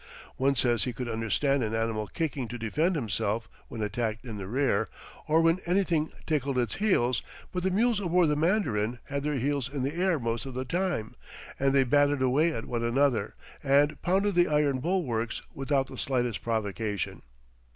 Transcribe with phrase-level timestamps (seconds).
[0.37, 4.47] One says he could understand an animal kicking to defend itself when attacked in the
[4.47, 4.89] rear,
[5.27, 9.71] or when anything tickled its heels, but the mules aboard the Mandarin had their heels
[9.71, 11.13] in the air most of the time,
[11.59, 16.41] and they battered away at one another, and pounded the iron bulwarks, without the slightest
[16.41, 17.21] provocation.